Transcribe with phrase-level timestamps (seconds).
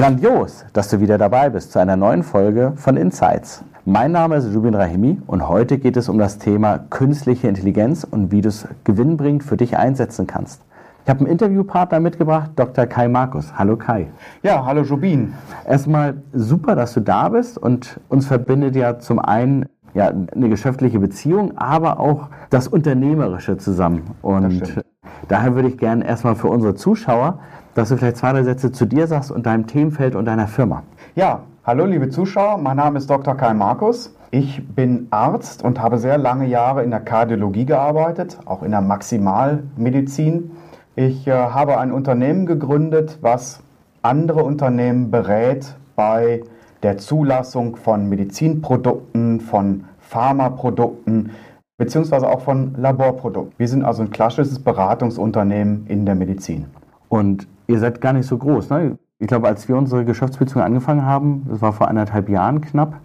[0.00, 3.62] Grandios, dass du wieder dabei bist zu einer neuen Folge von Insights.
[3.84, 8.32] Mein Name ist Jubin Rahimi und heute geht es um das Thema künstliche Intelligenz und
[8.32, 10.62] wie du es gewinnbringend für dich einsetzen kannst.
[11.04, 12.86] Ich habe einen Interviewpartner mitgebracht, Dr.
[12.86, 13.52] Kai Markus.
[13.58, 14.06] Hallo Kai.
[14.42, 15.34] Ja, hallo Jubin.
[15.68, 20.98] Erstmal super, dass du da bist und uns verbindet ja zum einen ja, eine geschäftliche
[20.98, 24.12] Beziehung, aber auch das Unternehmerische zusammen.
[24.22, 24.82] Und
[25.30, 27.38] daher würde ich gerne erstmal für unsere Zuschauer
[27.74, 30.82] dass du vielleicht zwei, drei Sätze zu dir sagst und deinem Themenfeld und deiner Firma.
[31.14, 33.36] Ja, hallo liebe Zuschauer, mein Name ist Dr.
[33.36, 34.14] Kai Markus.
[34.32, 38.80] Ich bin Arzt und habe sehr lange Jahre in der Kardiologie gearbeitet, auch in der
[38.80, 40.52] Maximalmedizin.
[40.94, 43.60] Ich äh, habe ein Unternehmen gegründet, was
[44.02, 46.42] andere Unternehmen berät bei
[46.82, 51.30] der Zulassung von Medizinprodukten, von Pharmaprodukten,
[51.80, 53.54] beziehungsweise auch von Laborprodukten.
[53.56, 56.66] Wir sind also ein klassisches Beratungsunternehmen in der Medizin.
[57.08, 58.68] Und ihr seid gar nicht so groß.
[58.68, 58.98] Ne?
[59.18, 63.00] Ich glaube, als wir unsere Geschäftsbeziehung angefangen haben, das war vor anderthalb Jahren knapp,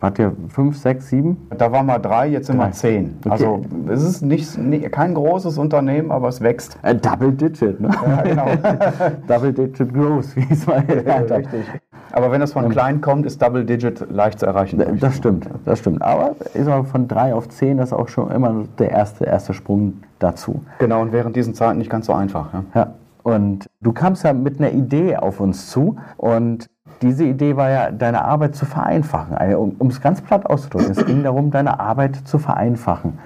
[0.00, 1.48] Wart ihr fünf, sechs, sieben?
[1.56, 2.66] Da waren wir drei, jetzt sind drei.
[2.66, 3.16] wir zehn.
[3.20, 3.30] Okay.
[3.30, 6.78] Also es ist nicht, nicht, kein großes Unternehmen, aber es wächst.
[6.82, 7.88] Äh, Double Digit, ne?
[8.06, 8.46] Ja, genau.
[9.26, 11.64] Double Digit Growth, wie es mal ja, Richtig.
[12.12, 14.82] Aber wenn es von ähm, klein kommt, ist Double Digit leicht zu erreichen.
[15.00, 16.02] Das stimmt, das stimmt.
[16.02, 19.54] Aber ich sag, von drei auf zehn, das ist auch schon immer der erste, erste
[19.54, 20.62] Sprung dazu.
[20.78, 22.52] Genau, und während diesen Zeiten nicht ganz so einfach.
[22.52, 22.64] Ja.
[22.74, 22.94] ja.
[23.22, 26.68] Und du kamst ja mit einer Idee auf uns zu und
[27.02, 29.36] diese Idee war ja, deine Arbeit zu vereinfachen.
[29.78, 33.18] Um es ganz platt auszudrücken, es ging darum, deine Arbeit zu vereinfachen.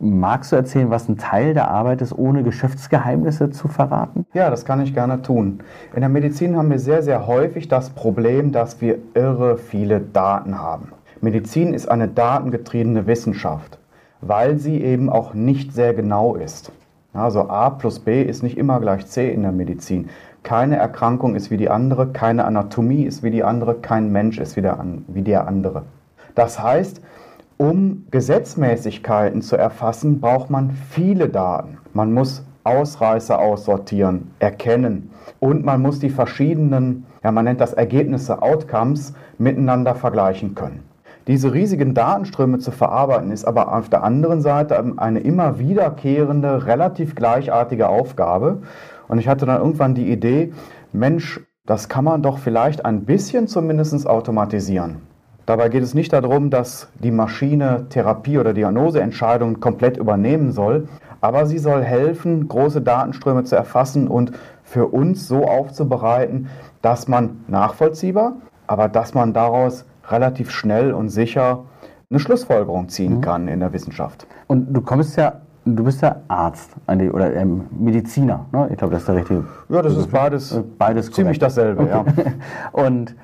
[0.00, 4.26] Magst du erzählen, was ein Teil der Arbeit ist, ohne Geschäftsgeheimnisse zu verraten?
[4.32, 5.58] Ja, das kann ich gerne tun.
[5.92, 10.58] In der Medizin haben wir sehr, sehr häufig das Problem, dass wir irre viele Daten
[10.58, 10.92] haben.
[11.20, 13.80] Medizin ist eine datengetriebene Wissenschaft,
[14.20, 16.70] weil sie eben auch nicht sehr genau ist.
[17.12, 20.10] Also A plus B ist nicht immer gleich C in der Medizin.
[20.48, 24.56] Keine Erkrankung ist wie die andere, keine Anatomie ist wie die andere, kein Mensch ist
[24.56, 25.82] wie der, wie der andere.
[26.34, 27.02] Das heißt,
[27.58, 31.76] um Gesetzmäßigkeiten zu erfassen, braucht man viele Daten.
[31.92, 38.40] Man muss Ausreißer aussortieren, erkennen und man muss die verschiedenen, ja man nennt das Ergebnisse,
[38.40, 40.82] Outcomes miteinander vergleichen können.
[41.26, 47.14] Diese riesigen Datenströme zu verarbeiten, ist aber auf der anderen Seite eine immer wiederkehrende, relativ
[47.14, 48.62] gleichartige Aufgabe.
[49.08, 50.52] Und ich hatte dann irgendwann die Idee,
[50.92, 55.02] Mensch, das kann man doch vielleicht ein bisschen zumindest automatisieren.
[55.44, 60.88] Dabei geht es nicht darum, dass die Maschine Therapie- oder Diagnoseentscheidungen komplett übernehmen soll,
[61.20, 64.32] aber sie soll helfen, große Datenströme zu erfassen und
[64.62, 66.48] für uns so aufzubereiten,
[66.82, 68.36] dass man nachvollziehbar,
[68.66, 71.64] aber dass man daraus relativ schnell und sicher
[72.10, 73.20] eine Schlussfolgerung ziehen mhm.
[73.22, 74.26] kann in der Wissenschaft.
[74.46, 75.40] Und du kommst ja,
[75.76, 78.68] du bist ja Arzt oder ähm, Mediziner, ne?
[78.70, 79.44] Ich glaube, das ist der richtige.
[79.68, 81.90] Ja, das ist beides, äh, beides ziemlich dasselbe, okay.
[81.90, 82.04] ja.
[82.72, 83.14] und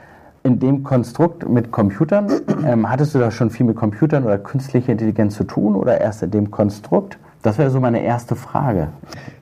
[0.43, 2.31] in dem Konstrukt mit Computern,
[2.66, 6.22] ähm, hattest du da schon viel mit Computern oder künstlicher Intelligenz zu tun oder erst
[6.22, 7.19] in dem Konstrukt?
[7.43, 8.88] Das wäre so meine erste Frage.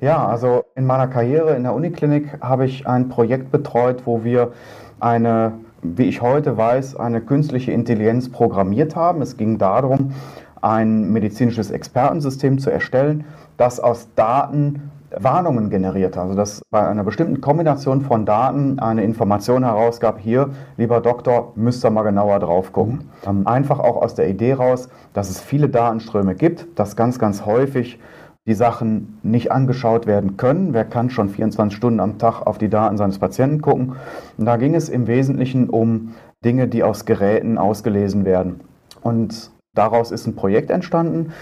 [0.00, 4.52] Ja, also in meiner Karriere in der Uniklinik habe ich ein Projekt betreut, wo wir
[5.00, 5.52] eine
[5.82, 9.20] wie ich heute weiß, eine künstliche Intelligenz programmiert haben.
[9.20, 10.12] Es ging darum,
[10.62, 13.24] ein medizinisches Expertensystem zu erstellen,
[13.56, 16.16] das aus Daten Warnungen generiert.
[16.16, 21.84] Also dass bei einer bestimmten Kombination von Daten eine Information herausgab, hier, lieber Doktor, müsst
[21.84, 23.10] ihr mal genauer drauf gucken.
[23.26, 27.44] Ähm, einfach auch aus der Idee raus, dass es viele Datenströme gibt, dass ganz, ganz
[27.44, 27.98] häufig
[28.46, 30.74] die Sachen nicht angeschaut werden können.
[30.74, 33.94] Wer kann schon 24 Stunden am Tag auf die Daten seines Patienten gucken?
[34.36, 36.14] Und da ging es im Wesentlichen um
[36.44, 38.60] Dinge, die aus Geräten ausgelesen werden.
[39.00, 41.32] Und daraus ist ein Projekt entstanden.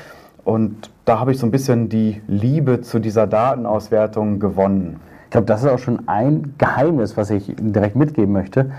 [0.44, 5.00] Und da habe ich so ein bisschen die Liebe zu dieser Datenauswertung gewonnen.
[5.24, 8.70] Ich glaube, das ist auch schon ein Geheimnis, was ich direkt mitgeben möchte.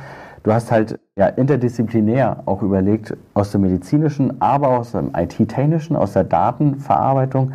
[0.44, 5.96] Du hast halt ja, interdisziplinär auch überlegt, aus dem medizinischen, aber auch aus dem IT-technischen,
[5.96, 7.52] aus der Datenverarbeitung,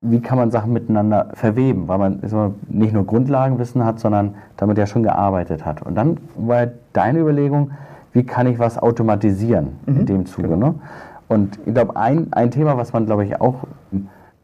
[0.00, 2.20] wie kann man Sachen miteinander verweben, weil man
[2.68, 5.82] nicht nur Grundlagenwissen hat, sondern damit ja schon gearbeitet hat.
[5.82, 7.72] Und dann war deine Überlegung,
[8.12, 10.00] wie kann ich was automatisieren mhm.
[10.00, 10.48] in dem Zuge.
[10.48, 10.68] Genau.
[10.68, 10.74] Ne?
[11.28, 13.64] Und ich glaube, ein, ein Thema, was man, glaube ich, auch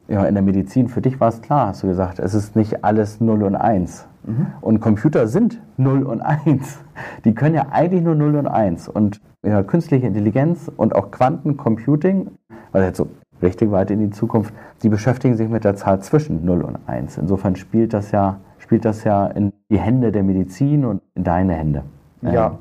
[0.09, 2.83] ja, in der Medizin, für dich war es klar, hast du gesagt, es ist nicht
[2.83, 4.09] alles 0 und 1.
[4.25, 4.47] Mhm.
[4.61, 6.81] Und Computer sind 0 und 1.
[7.25, 8.89] Die können ja eigentlich nur 0 und 1.
[8.89, 12.31] Und ja, künstliche Intelligenz und auch Quantencomputing,
[12.73, 13.09] also jetzt so
[13.43, 14.53] richtig weit in die Zukunft,
[14.83, 17.19] die beschäftigen sich mit der Zahl zwischen 0 und 1.
[17.19, 21.55] Insofern spielt das ja, spielt das ja in die Hände der Medizin und in deine
[21.55, 21.85] Hände.
[22.23, 22.59] Ja, ähm.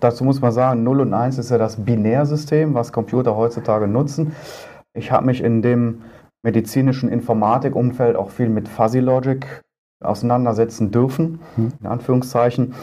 [0.00, 4.32] Dazu muss man sagen, 0 und 1 ist ja das Binärsystem, was Computer heutzutage nutzen.
[4.94, 6.02] Ich habe mich in dem
[6.42, 9.46] medizinischen Informatikumfeld auch viel mit Fuzzy Logic
[10.00, 11.72] auseinandersetzen dürfen, hm.
[11.80, 12.74] in Anführungszeichen.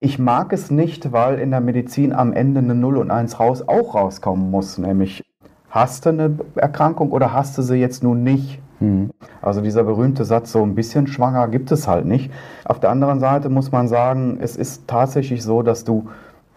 [0.00, 3.62] Ich mag es nicht, weil in der Medizin am Ende eine 0 und 1 raus
[3.66, 5.24] auch rauskommen muss, nämlich
[5.68, 8.60] hast du eine Erkrankung oder hast du sie jetzt nun nicht?
[8.80, 9.10] Mhm.
[9.42, 12.32] Also dieser berühmte Satz, so ein bisschen schwanger gibt es halt nicht.
[12.64, 16.08] Auf der anderen Seite muss man sagen, es ist tatsächlich so, dass du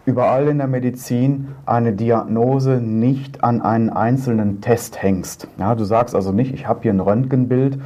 [0.06, 5.48] überall in der Medizin eine Diagnose nicht an einen einzelnen Test hängst.
[5.58, 7.78] Ja, du sagst also nicht, ich habe hier ein Röntgenbild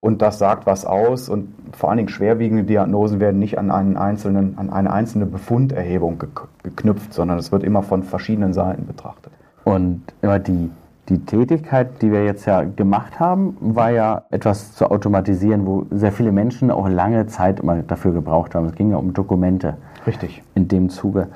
[0.00, 3.96] und das sagt was aus und vor allen Dingen schwerwiegende Diagnosen werden nicht an, einen
[3.96, 6.22] einzelnen, an eine einzelne Befunderhebung
[6.62, 9.32] geknüpft, sondern es wird immer von verschiedenen Seiten betrachtet.
[9.64, 10.70] Und immer die
[11.08, 16.12] die Tätigkeit, die wir jetzt ja gemacht haben, war ja etwas zu automatisieren, wo sehr
[16.12, 18.66] viele Menschen auch lange Zeit immer dafür gebraucht haben.
[18.66, 19.76] Es ging ja um Dokumente.
[20.06, 20.42] Richtig.
[20.54, 21.28] In dem Zuge.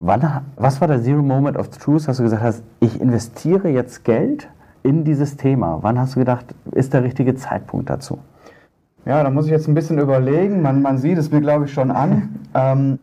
[0.00, 4.04] Wann, was war der Zero Moment of Truth, dass du gesagt hast, ich investiere jetzt
[4.04, 4.48] Geld
[4.82, 5.78] in dieses Thema?
[5.82, 8.18] Wann hast du gedacht, ist der richtige Zeitpunkt dazu?
[9.04, 10.62] Ja, da muss ich jetzt ein bisschen überlegen.
[10.62, 12.40] Man, man sieht es mir, glaube ich, schon an.
[12.54, 12.98] ähm,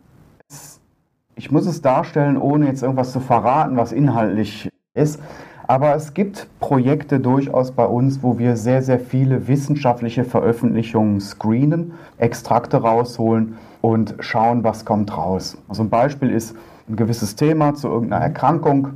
[1.36, 5.20] ich muss es darstellen, ohne jetzt irgendwas zu verraten, was inhaltlich ist.
[5.74, 11.94] Aber es gibt Projekte durchaus bei uns, wo wir sehr, sehr viele wissenschaftliche Veröffentlichungen screenen,
[12.20, 15.58] Extrakte rausholen und schauen, was kommt raus.
[15.68, 16.56] Also ein Beispiel ist
[16.88, 18.90] ein gewisses Thema zu irgendeiner Erkrankung.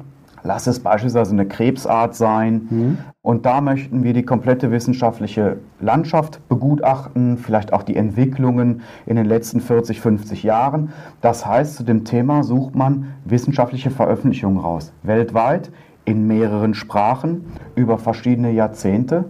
[0.43, 2.67] Lass es beispielsweise eine Krebsart sein.
[2.69, 2.97] Mhm.
[3.23, 9.25] Und da möchten wir die komplette wissenschaftliche Landschaft begutachten, vielleicht auch die Entwicklungen in den
[9.25, 10.93] letzten 40, 50 Jahren.
[11.21, 14.93] Das heißt, zu dem Thema sucht man wissenschaftliche Veröffentlichungen raus.
[15.01, 15.71] Weltweit
[16.07, 17.45] in mehreren Sprachen
[17.75, 19.25] über verschiedene Jahrzehnte.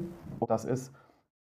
[0.47, 0.93] Das ist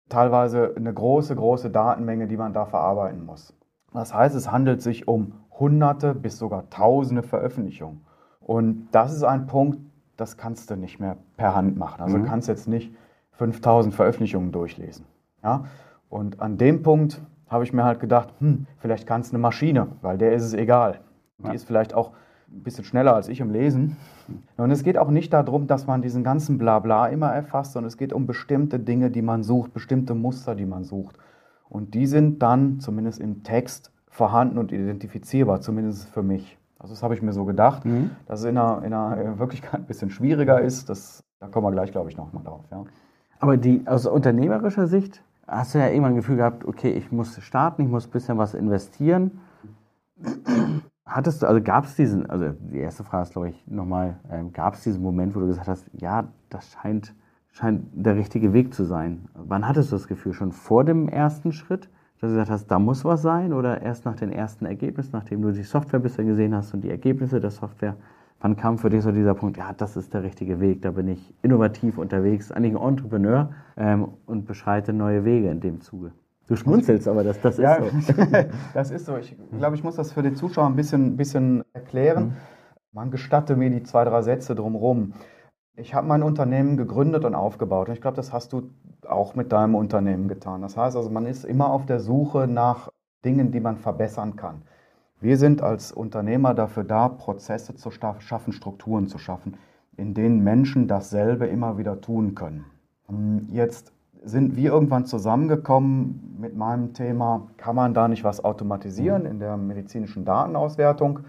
[0.10, 3.56] teilweise eine große, große Datenmenge, die man da verarbeiten muss.
[3.94, 8.06] Das heißt, es handelt sich um Hunderte bis sogar Tausende Veröffentlichungen.
[8.40, 9.80] Und das ist ein Punkt,
[10.18, 12.00] das kannst du nicht mehr per Hand machen.
[12.02, 12.24] Also mhm.
[12.24, 12.94] du kannst jetzt nicht
[13.32, 15.06] 5000 Veröffentlichungen durchlesen.
[15.44, 15.66] Ja?
[16.10, 19.88] Und an dem Punkt habe ich mir halt gedacht, hm, vielleicht kannst du eine Maschine,
[20.04, 21.00] weil der ist es egal.
[21.40, 21.54] Die ja.
[21.54, 22.12] ist vielleicht auch
[22.52, 23.98] ein bisschen schneller als ich im Lesen.
[24.58, 27.98] Und es geht auch nicht darum, dass man diesen ganzen Blabla immer erfasst, sondern es
[27.98, 31.18] geht um bestimmte Dinge, die man sucht, bestimmte Muster, die man sucht.
[31.70, 36.58] Und die sind dann zumindest im Text vorhanden und identifizierbar, zumindest für mich.
[36.80, 38.12] Also das habe ich mir so gedacht, mhm.
[38.28, 40.90] dass es in einer, in einer Wirklichkeit ein bisschen schwieriger ist.
[40.90, 42.64] Das, da kommen wir gleich, glaube ich, nochmal drauf.
[42.72, 42.86] Ja.
[43.40, 47.38] Aber die, aus unternehmerischer Sicht hast du ja immer ein Gefühl gehabt, okay, ich muss
[47.42, 49.40] starten, ich muss ein bisschen was investieren.
[51.08, 54.52] Hattest du, also gab es diesen, also die erste Frage ist, glaube ich, nochmal, ähm,
[54.52, 57.16] gab es diesen Moment, wo du gesagt hast, ja, das scheint,
[57.52, 59.30] scheint der richtige Weg zu sein?
[59.34, 60.34] Wann hattest du das Gefühl?
[60.34, 61.90] Schon vor dem ersten Schritt,
[62.20, 63.54] dass du gesagt hast, da muss was sein?
[63.54, 66.90] Oder erst nach den ersten Ergebnissen, nachdem du die Software bisher gesehen hast und die
[66.90, 67.96] Ergebnisse der Software?
[68.42, 71.08] Wann kam für dich so dieser Punkt, ja, das ist der richtige Weg, da bin
[71.08, 76.12] ich innovativ unterwegs, eigentlich ein Entrepreneur ähm, und beschreite neue Wege in dem Zuge?
[76.48, 78.14] Du schmunzelst, aber das, das ist ja, so.
[78.74, 79.18] das ist so.
[79.18, 82.24] Ich glaube, ich muss das für den Zuschauer ein bisschen, bisschen erklären.
[82.24, 82.34] Mhm.
[82.94, 85.14] Man gestatte mir die zwei, drei Sätze drumherum.
[85.76, 87.90] Ich habe mein Unternehmen gegründet und aufgebaut.
[87.90, 88.70] Und ich glaube, das hast du
[89.06, 90.62] auch mit deinem Unternehmen getan.
[90.62, 92.92] Das heißt also, man ist immer auf der Suche nach
[93.26, 94.64] Dingen, die man verbessern kann.
[95.20, 99.58] Wir sind als Unternehmer dafür da, Prozesse zu schaffen, Strukturen zu schaffen,
[99.98, 102.66] in denen Menschen dasselbe immer wieder tun können.
[103.52, 103.94] Jetzt
[104.28, 109.58] sind wir irgendwann zusammengekommen mit meinem Thema, kann man da nicht was automatisieren in der
[109.58, 111.22] medizinischen Datenauswertung?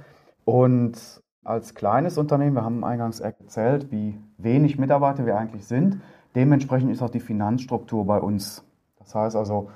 [0.44, 6.00] Und als kleines Unternehmen, wir haben eingangs erzählt, wie wenig Mitarbeiter wir eigentlich sind,
[6.34, 8.64] dementsprechend ist auch die Finanzstruktur bei uns.
[8.98, 9.70] Das heißt also,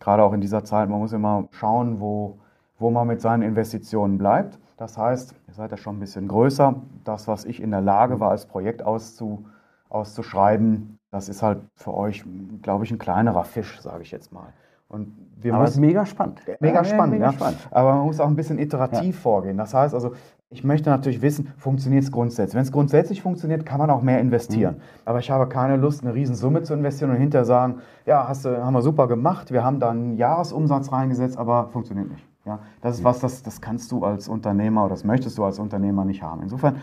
[0.00, 2.40] gerade auch in dieser Zeit, man muss immer schauen, wo,
[2.78, 4.58] wo man mit seinen Investitionen bleibt.
[4.76, 6.74] Das heißt, ihr seid ja schon ein bisschen größer.
[7.04, 9.46] Das, was ich in der Lage war, als Projekt auszu,
[9.88, 12.24] auszuschreiben, das ist halt für euch,
[12.62, 14.52] glaube ich, ein kleinerer Fisch, sage ich jetzt mal.
[14.88, 16.42] Und wir Aber es ist mega spannend.
[16.60, 17.32] Mega ja, spannend, mega ja.
[17.32, 17.58] Spannend.
[17.70, 19.20] Aber man muss auch ein bisschen iterativ ja.
[19.20, 19.56] vorgehen.
[19.56, 20.12] Das heißt also,
[20.48, 22.54] ich möchte natürlich wissen, funktioniert es grundsätzlich.
[22.54, 24.76] Wenn es grundsätzlich funktioniert, kann man auch mehr investieren.
[24.76, 24.82] Mhm.
[25.04, 28.62] Aber ich habe keine Lust, eine Riesensumme zu investieren und hinterher sagen, ja, hast du,
[28.62, 32.26] haben wir super gemacht, wir haben da einen Jahresumsatz reingesetzt, aber funktioniert nicht.
[32.44, 33.04] Ja, das ist mhm.
[33.04, 36.42] was, das, das kannst du als Unternehmer oder das möchtest du als Unternehmer nicht haben.
[36.42, 36.76] Insofern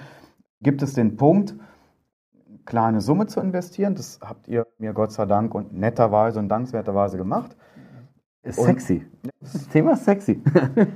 [0.62, 1.55] gibt es den Punkt,
[2.69, 3.95] kleine Summe zu investieren.
[3.95, 7.57] Das habt ihr mir Gott sei Dank und netterweise und dankenswerterweise gemacht.
[8.43, 9.05] Ist sexy.
[9.41, 10.41] Das Thema ist sexy.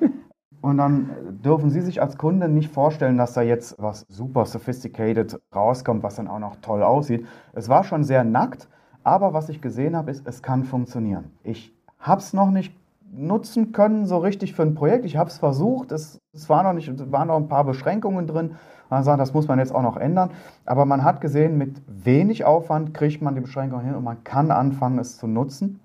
[0.61, 5.41] und dann dürfen Sie sich als Kunde nicht vorstellen, dass da jetzt was super sophisticated
[5.53, 7.25] rauskommt, was dann auch noch toll aussieht.
[7.51, 8.69] Es war schon sehr nackt,
[9.03, 11.31] aber was ich gesehen habe, ist, es kann funktionieren.
[11.43, 12.73] Ich habe es noch nicht
[13.15, 15.05] nutzen können, so richtig für ein Projekt.
[15.05, 18.55] Ich habe es versucht, es, es war noch nicht, waren noch ein paar Beschränkungen drin.
[18.89, 20.31] Man sagt, das muss man jetzt auch noch ändern.
[20.65, 24.51] Aber man hat gesehen, mit wenig Aufwand kriegt man die Beschränkungen hin und man kann
[24.51, 25.79] anfangen, es zu nutzen.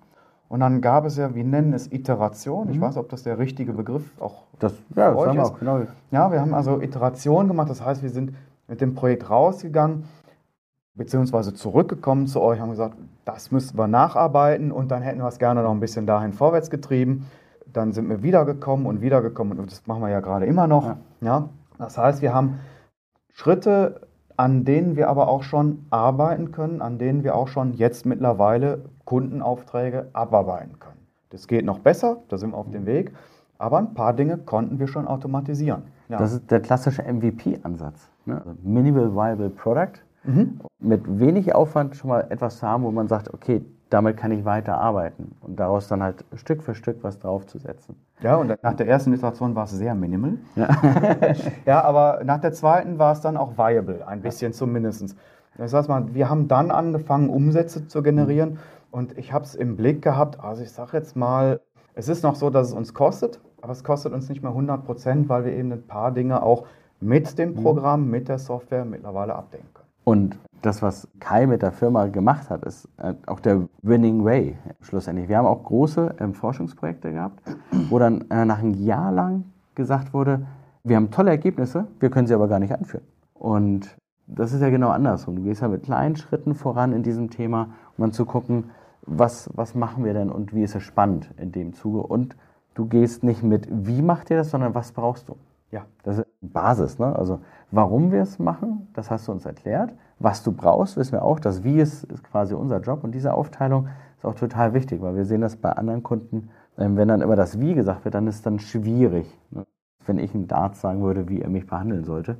[0.49, 2.71] Und dann gab es ja, wir nennen es Iteration.
[2.71, 2.83] Ich mhm.
[2.83, 5.81] weiß, ob das der richtige Begriff auch das, ja, das haben wir auch, genau.
[6.11, 7.69] Ja, wir haben also Iteration gemacht.
[7.69, 8.33] Das heißt, wir sind
[8.67, 10.05] mit dem Projekt rausgegangen,
[10.99, 15.39] beziehungsweise zurückgekommen zu euch, haben gesagt, das müssen wir nacharbeiten und dann hätten wir es
[15.39, 17.27] gerne noch ein bisschen dahin vorwärts getrieben.
[17.73, 20.87] Dann sind wir wiedergekommen und wiedergekommen und das machen wir ja gerade immer noch.
[20.87, 20.97] Ja.
[21.21, 21.49] ja.
[21.79, 22.59] Das heißt, wir haben
[23.33, 28.05] Schritte, an denen wir aber auch schon arbeiten können, an denen wir auch schon jetzt
[28.05, 31.07] mittlerweile Kundenaufträge abarbeiten können.
[31.31, 33.13] Das geht noch besser, da sind wir auf dem Weg,
[33.59, 35.83] aber ein paar Dinge konnten wir schon automatisieren.
[36.09, 36.19] Ja.
[36.19, 38.09] Das ist der klassische MVP-Ansatz.
[38.25, 38.39] Ne?
[38.39, 40.01] Also Minimal Viable Product.
[40.25, 40.61] Mhm.
[40.79, 44.45] Mit wenig Aufwand schon mal etwas zu haben, wo man sagt, okay, damit kann ich
[44.45, 47.97] weiter arbeiten und daraus dann halt Stück für Stück was draufzusetzen.
[48.21, 50.35] Ja, und nach der ersten Iteration war es sehr minimal.
[50.57, 50.69] Ja.
[51.67, 55.17] ja, aber nach der zweiten war es dann auch viable, ein bisschen zumindest.
[55.57, 58.59] Das heißt mal, wir haben dann angefangen, Umsätze zu generieren mhm.
[58.91, 61.61] und ich habe es im Blick gehabt, also ich sage jetzt mal,
[61.95, 64.85] es ist noch so, dass es uns kostet, aber es kostet uns nicht mehr 100
[64.85, 66.67] Prozent, weil wir eben ein paar Dinge auch
[67.01, 67.63] mit dem mhm.
[67.63, 69.88] Programm, mit der Software mittlerweile abdenken können.
[70.09, 74.57] Und das, was Kai mit der Firma gemacht hat, ist äh, auch der Winning Way
[74.81, 75.29] schlussendlich.
[75.29, 77.43] Wir haben auch große ähm, Forschungsprojekte gehabt,
[77.91, 80.47] wo dann äh, nach einem Jahr lang gesagt wurde,
[80.83, 83.05] wir haben tolle Ergebnisse, wir können sie aber gar nicht anführen.
[83.35, 85.37] Und das ist ja genau andersrum.
[85.37, 88.71] Du gehst ja mit kleinen Schritten voran in diesem Thema, um dann zu gucken,
[89.03, 91.99] was, was machen wir denn und wie ist es spannend in dem Zuge.
[91.99, 92.35] Und
[92.73, 95.37] du gehst nicht mit, wie macht ihr das, sondern was brauchst du.
[95.71, 96.99] Ja, das ist Basis.
[96.99, 97.15] Ne?
[97.15, 99.93] Also warum wir es machen, das hast du uns erklärt.
[100.19, 101.41] Was du brauchst, wissen wir auch.
[101.41, 103.05] Das Wie ist, ist quasi unser Job.
[103.05, 106.51] Und diese Aufteilung ist auch total wichtig, weil wir sehen das bei anderen Kunden.
[106.79, 109.27] Ähm, wenn dann immer das Wie gesagt wird, dann ist es dann schwierig.
[109.51, 109.67] Ne?
[110.07, 112.39] Wenn ich einem Darts sagen würde, wie er mich behandeln sollte,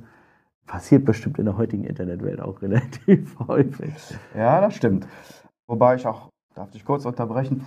[0.65, 3.93] passiert bestimmt in der heutigen Internetwelt auch relativ häufig.
[4.35, 5.07] Ja, das stimmt.
[5.67, 7.65] Wobei ich auch, darf ich kurz unterbrechen,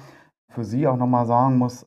[0.48, 1.86] für Sie auch nochmal sagen muss,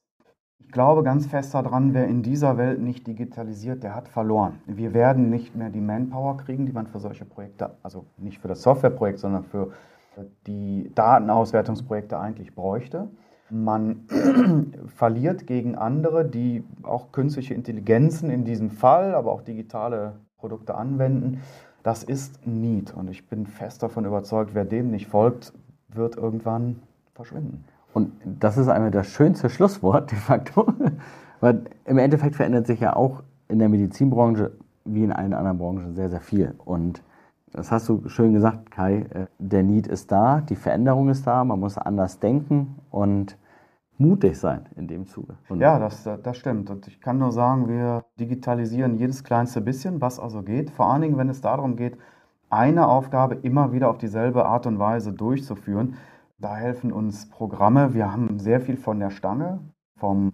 [0.65, 4.59] ich glaube ganz fest daran, wer in dieser Welt nicht digitalisiert, der hat verloren.
[4.65, 8.47] Wir werden nicht mehr die Manpower kriegen, die man für solche Projekte, also nicht für
[8.47, 9.71] das Softwareprojekt, sondern für
[10.47, 13.09] die Datenauswertungsprojekte eigentlich bräuchte.
[13.49, 14.07] Man
[14.87, 21.41] verliert gegen andere, die auch künstliche Intelligenzen in diesem Fall, aber auch digitale Produkte anwenden.
[21.83, 25.53] Das ist Need und ich bin fest davon überzeugt, wer dem nicht folgt,
[25.89, 26.81] wird irgendwann
[27.13, 27.63] verschwinden.
[27.95, 30.67] Und das ist einmal das schönste Schlusswort de facto,
[31.39, 34.51] weil im Endeffekt verändert sich ja auch in der Medizinbranche
[34.83, 36.55] wie in allen anderen Branchen sehr, sehr viel.
[36.65, 37.01] Und
[37.53, 41.45] das hast du schön gesagt, Kai, äh, der Need ist da, die Veränderung ist da,
[41.45, 43.37] man muss anders denken und
[43.97, 45.35] mutig sein in dem Zuge.
[45.47, 46.69] Und ja, das, das stimmt.
[46.69, 50.69] Und ich kann nur sagen, wir digitalisieren jedes kleinste bisschen, was also geht.
[50.69, 51.97] Vor allen Dingen, wenn es darum geht,
[52.49, 55.95] eine Aufgabe immer wieder auf dieselbe Art und Weise durchzuführen.
[56.37, 57.93] Da helfen uns Programme.
[57.93, 59.59] Wir haben sehr viel von der Stange,
[59.97, 60.33] vom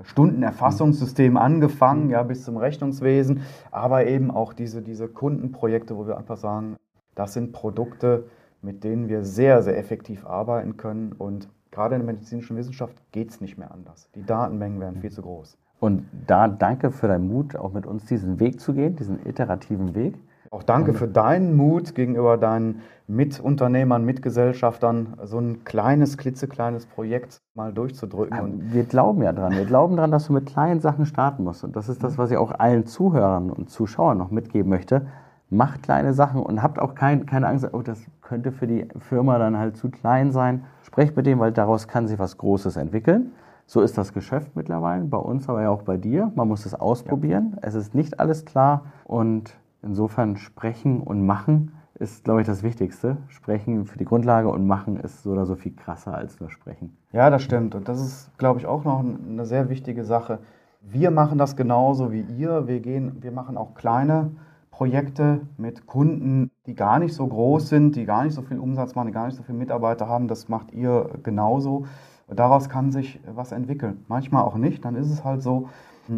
[0.00, 6.36] Stundenerfassungssystem angefangen, ja, bis zum Rechnungswesen, aber eben auch diese, diese Kundenprojekte, wo wir einfach
[6.36, 6.76] sagen,
[7.14, 8.26] das sind Produkte,
[8.62, 11.12] mit denen wir sehr, sehr effektiv arbeiten können.
[11.12, 14.10] Und gerade in der medizinischen Wissenschaft geht es nicht mehr anders.
[14.14, 15.58] Die Datenmengen werden viel zu groß.
[15.80, 19.96] Und da danke für deinen Mut, auch mit uns diesen Weg zu gehen, diesen iterativen
[19.96, 20.14] Weg.
[20.52, 27.72] Auch danke für deinen Mut gegenüber deinen Mitunternehmern, Mitgesellschaftern, so ein kleines, klitzekleines Projekt mal
[27.72, 28.36] durchzudrücken.
[28.36, 29.52] Ja, wir glauben ja dran.
[29.52, 31.64] Wir glauben dran, dass du mit kleinen Sachen starten musst.
[31.64, 35.06] Und das ist das, was ich auch allen Zuhörern und Zuschauern noch mitgeben möchte.
[35.48, 39.38] Macht kleine Sachen und habt auch kein, keine Angst, oh, das könnte für die Firma
[39.38, 40.64] dann halt zu klein sein.
[40.82, 43.32] Sprecht mit dem, weil daraus kann sich was Großes entwickeln.
[43.64, 46.30] So ist das Geschäft mittlerweile, bei uns, aber ja auch bei dir.
[46.34, 47.52] Man muss es ausprobieren.
[47.54, 47.68] Ja.
[47.68, 53.16] Es ist nicht alles klar und Insofern sprechen und machen ist, glaube ich, das Wichtigste.
[53.28, 56.96] Sprechen für die Grundlage und machen ist so oder so viel krasser als nur sprechen.
[57.12, 57.74] Ja, das stimmt.
[57.74, 60.40] Und das ist, glaube ich, auch noch eine sehr wichtige Sache.
[60.80, 62.66] Wir machen das genauso wie ihr.
[62.66, 64.32] Wir, gehen, wir machen auch kleine
[64.70, 68.94] Projekte mit Kunden, die gar nicht so groß sind, die gar nicht so viel Umsatz
[68.94, 70.26] machen, die gar nicht so viele Mitarbeiter haben.
[70.26, 71.86] Das macht ihr genauso.
[72.28, 74.04] Daraus kann sich was entwickeln.
[74.08, 74.84] Manchmal auch nicht.
[74.84, 75.68] Dann ist es halt so,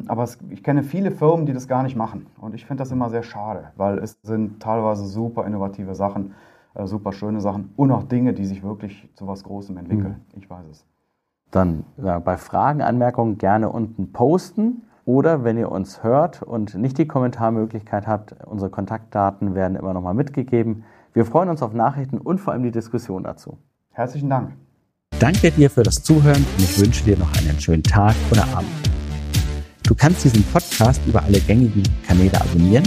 [0.06, 2.26] aber es, ich kenne viele Firmen, die das gar nicht machen.
[2.40, 6.34] Und ich finde das immer sehr schade, weil es sind teilweise super innovative Sachen,
[6.74, 10.22] äh, super schöne Sachen und auch Dinge, die sich wirklich zu was Großem entwickeln.
[10.32, 10.38] Mhm.
[10.38, 10.86] Ich weiß es.
[11.50, 14.82] Dann ja, bei Fragen, Anmerkungen gerne unten posten.
[15.06, 20.00] Oder wenn ihr uns hört und nicht die Kommentarmöglichkeit habt, unsere Kontaktdaten werden immer noch
[20.00, 20.84] mal mitgegeben.
[21.12, 23.58] Wir freuen uns auf Nachrichten und vor allem die Diskussion dazu.
[23.90, 24.52] Herzlichen Dank.
[25.20, 28.93] Danke dir für das Zuhören und ich wünsche dir noch einen schönen Tag oder Abend.
[29.86, 32.84] Du kannst diesen Podcast über alle gängigen Kanäle abonnieren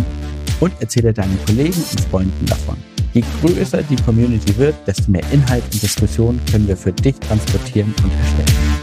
[0.60, 2.78] und erzähle deinen Kollegen und Freunden davon.
[3.14, 7.94] Je größer die Community wird, desto mehr Inhalt und Diskussion können wir für dich transportieren
[8.04, 8.77] und erstellen.